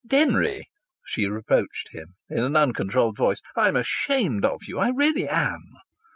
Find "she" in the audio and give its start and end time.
1.05-1.27